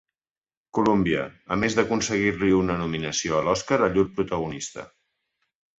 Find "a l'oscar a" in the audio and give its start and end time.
3.41-3.95